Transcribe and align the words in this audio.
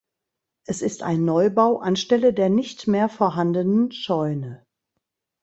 Es 0.65 0.81
ist 0.81 1.03
ein 1.03 1.25
Neubau 1.25 1.77
anstelle 1.77 2.33
der 2.33 2.49
nicht 2.49 2.87
mehr 2.87 3.07
vorhandenen 3.07 3.91
Scheune. 3.91 4.65